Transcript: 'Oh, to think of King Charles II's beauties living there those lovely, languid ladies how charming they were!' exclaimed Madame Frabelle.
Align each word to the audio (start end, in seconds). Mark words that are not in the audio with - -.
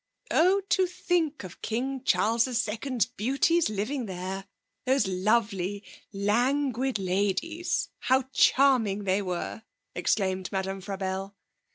'Oh, 0.31 0.61
to 0.69 0.87
think 0.87 1.43
of 1.43 1.61
King 1.61 2.03
Charles 2.03 2.47
II's 2.47 3.05
beauties 3.05 3.69
living 3.69 4.07
there 4.07 4.45
those 4.87 5.05
lovely, 5.07 5.83
languid 6.11 6.97
ladies 6.97 7.89
how 7.99 8.23
charming 8.33 9.03
they 9.03 9.21
were!' 9.21 9.61
exclaimed 9.93 10.51
Madame 10.51 10.81
Frabelle. 10.81 11.35